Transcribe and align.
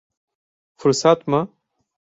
Fırsat 0.75 1.27
mı? 1.27 1.53